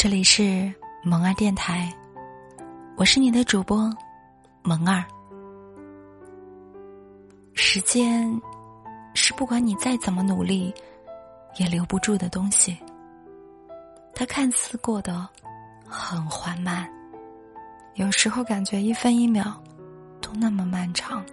[0.00, 1.92] 这里是萌儿电台，
[2.96, 3.92] 我是你的主播
[4.62, 5.04] 萌儿。
[7.54, 8.40] 时间
[9.12, 10.72] 是不管你再怎么努力
[11.56, 12.78] 也留不住的东西，
[14.14, 15.28] 它看似过得
[15.84, 16.88] 很缓慢，
[17.94, 19.60] 有时候感觉一分一秒
[20.20, 21.26] 都那么漫长，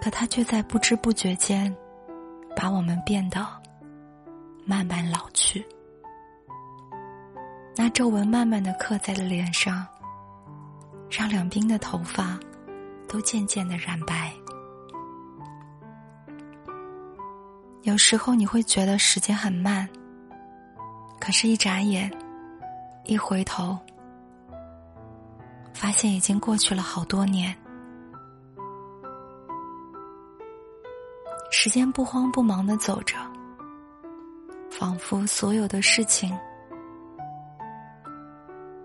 [0.00, 1.74] 可它却在不知不觉间
[2.54, 3.44] 把我们变得
[4.64, 5.66] 慢慢老去。
[7.74, 9.86] 那皱纹慢慢的刻在了脸上，
[11.10, 12.38] 让两鬓的头发
[13.08, 14.32] 都渐渐的染白。
[17.82, 19.88] 有时候你会觉得时间很慢，
[21.18, 22.10] 可是，一眨眼，
[23.04, 23.76] 一回头，
[25.72, 27.56] 发现已经过去了好多年。
[31.50, 33.16] 时间不慌不忙的走着，
[34.70, 36.38] 仿佛所有的事情。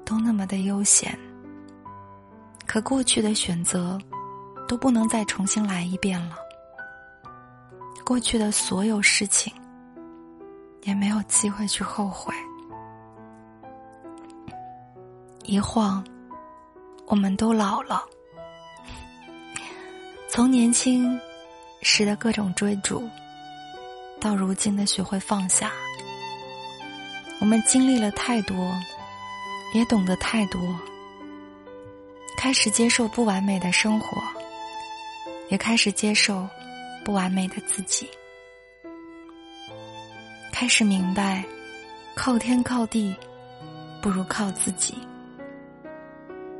[0.08, 1.20] 都那么的悠闲，
[2.66, 4.00] 可过去的选择
[4.66, 6.38] 都不能再重新来一遍了。
[8.06, 9.52] 过去的所有事情
[10.84, 12.34] 也没有机会去后悔。
[15.44, 16.02] 一晃，
[17.08, 18.02] 我们都老了。
[20.30, 21.20] 从年轻
[21.82, 23.04] 时的各种追逐，
[24.22, 25.70] 到如今的学会放下，
[27.42, 28.74] 我们经历了太多。
[29.74, 30.80] 也懂得太多，
[32.38, 34.22] 开始接受不完美的生活，
[35.50, 36.48] 也开始接受
[37.04, 38.10] 不完美的自己，
[40.52, 41.44] 开始明白，
[42.16, 43.16] 靠天靠地
[44.02, 44.96] 不如靠自己。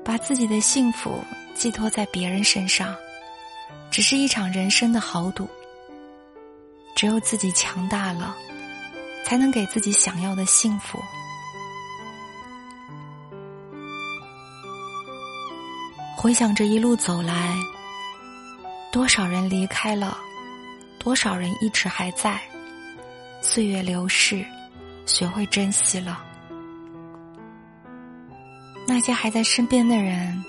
[0.04, 1.20] 把自己的幸福
[1.54, 2.96] 寄托在别人身上，
[3.92, 5.48] 只是一场人生的豪赌。
[6.96, 8.36] 只有自己强大了，
[9.26, 10.98] 才能给自己想要的幸福。
[16.20, 17.56] 回想这一路走来，
[18.92, 20.18] 多少人离开了，
[20.98, 22.42] 多少人一直还在。
[23.40, 24.44] 岁月流逝，
[25.06, 26.20] 学会珍惜了。
[28.88, 30.44] 那些还在身边的人，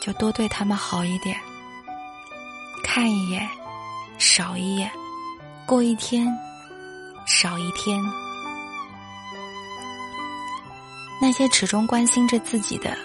[0.00, 1.36] 就多对他们好一点。
[2.84, 3.48] 看一眼，
[4.18, 4.88] 少一眼；
[5.66, 6.32] 过一天，
[7.26, 8.00] 少一天。
[11.20, 12.96] 那些始终关心着自己的。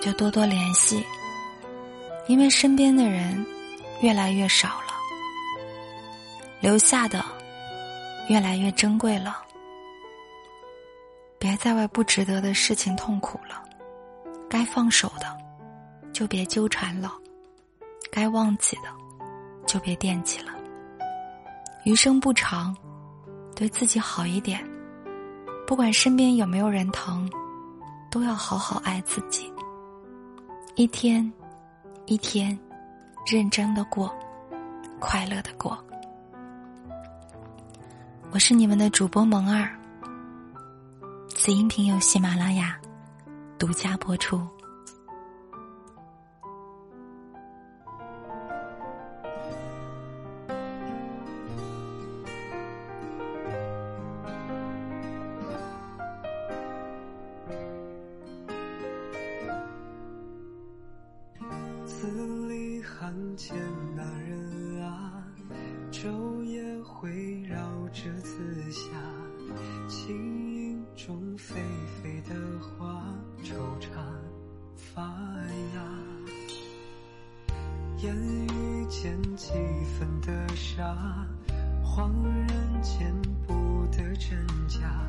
[0.00, 1.04] 就多多联系，
[2.28, 3.44] 因为身边的人
[4.00, 4.94] 越来越少了，
[6.60, 7.24] 留下的
[8.28, 9.42] 越来越珍贵了。
[11.38, 13.62] 别再为不值得的事情痛苦了，
[14.48, 15.36] 该放手的
[16.12, 17.12] 就别纠缠了，
[18.10, 18.88] 该忘记的
[19.66, 20.52] 就别惦记了。
[21.84, 22.76] 余生不长，
[23.54, 24.64] 对自己好一点，
[25.66, 27.30] 不管身边有没有人疼，
[28.10, 29.52] 都要好好爱自己。
[30.78, 31.28] 一天，
[32.06, 32.56] 一天，
[33.26, 34.16] 认真的过，
[35.00, 35.76] 快乐的过。
[38.30, 39.76] 我是你们的主播萌儿。
[41.30, 42.78] 此音频由喜马拉雅
[43.58, 44.40] 独家播出。
[63.36, 63.56] 见
[63.94, 65.22] 那人啊，
[65.90, 66.62] 昼夜
[67.02, 67.56] 围绕
[67.88, 68.90] 着紫霞，
[69.88, 71.54] 轻影中霏
[72.02, 73.04] 霏的花，
[73.42, 73.88] 惆怅
[74.74, 75.02] 发
[75.74, 75.84] 芽。
[77.98, 79.52] 烟雨间几
[79.98, 81.26] 分的傻，
[81.84, 83.12] 恍然间
[83.46, 85.04] 不得真假，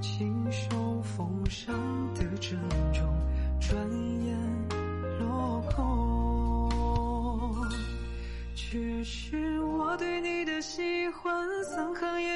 [0.00, 1.74] 亲手奉上
[2.14, 2.58] 的珍
[2.92, 3.08] 重，
[3.58, 3.90] 转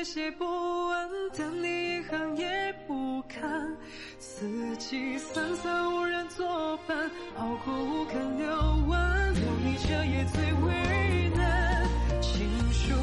[0.05, 3.75] 写不完，等你一行也不看。
[4.19, 8.47] 四季三餐无人作伴，熬过无肯流
[8.87, 11.89] 完，留你彻夜最为难。
[12.21, 12.95] 情书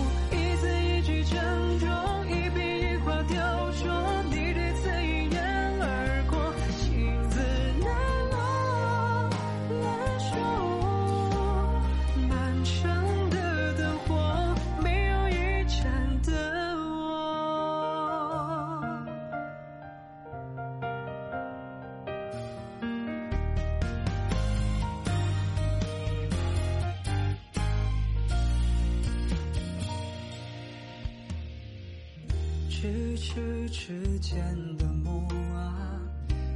[32.82, 34.44] 咫尺之间
[34.76, 35.24] 的梦
[35.54, 36.02] 啊，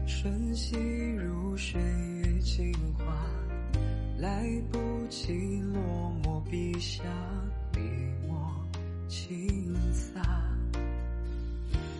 [0.07, 0.75] 瞬息
[1.13, 3.05] 如水月镜花，
[4.17, 7.03] 来不及落墨笔下
[7.71, 7.79] 笔
[8.27, 8.43] 墨
[9.07, 10.19] 轻洒，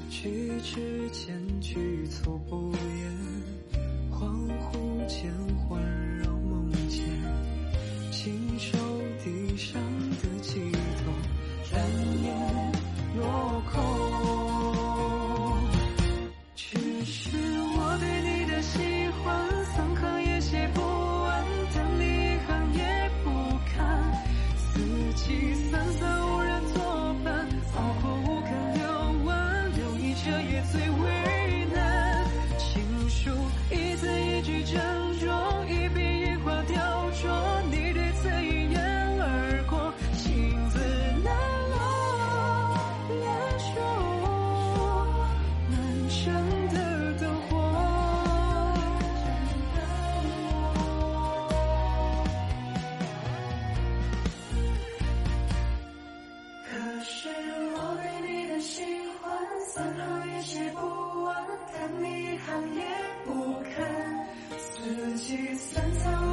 [0.10, 3.80] 咫尺间局促不言，
[4.12, 4.26] 恍
[4.58, 5.80] 惚间环
[6.18, 7.06] 绕梦见，
[8.12, 8.76] 亲手
[9.24, 9.80] 递上
[10.10, 11.14] 的寄托，
[11.72, 12.72] 难言
[13.18, 13.95] 落空。
[65.28, 66.25] 一散三餐